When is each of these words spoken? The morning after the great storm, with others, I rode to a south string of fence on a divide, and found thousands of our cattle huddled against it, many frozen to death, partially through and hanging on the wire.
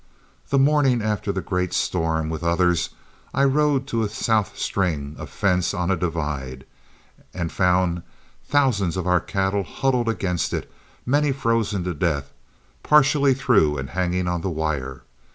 The 0.49 0.57
morning 0.57 1.03
after 1.03 1.31
the 1.31 1.41
great 1.43 1.73
storm, 1.75 2.31
with 2.31 2.41
others, 2.43 2.89
I 3.35 3.43
rode 3.43 3.85
to 3.89 4.01
a 4.01 4.09
south 4.09 4.57
string 4.57 5.13
of 5.19 5.29
fence 5.29 5.75
on 5.75 5.91
a 5.91 5.95
divide, 5.95 6.65
and 7.35 7.51
found 7.51 8.01
thousands 8.43 8.97
of 8.97 9.05
our 9.05 9.19
cattle 9.19 9.61
huddled 9.61 10.09
against 10.09 10.53
it, 10.53 10.71
many 11.05 11.31
frozen 11.31 11.83
to 11.83 11.93
death, 11.93 12.33
partially 12.81 13.35
through 13.35 13.77
and 13.77 13.91
hanging 13.91 14.27
on 14.27 14.41
the 14.41 14.49
wire. 14.49 15.03